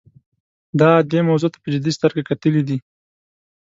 دا 0.79 0.89
دې 1.11 1.19
موضوع 1.29 1.49
ته 1.53 1.57
په 1.63 1.67
جدي 1.73 1.91
سترګه 1.97 2.21
کتلي 2.29 2.61
دي. 2.67 2.77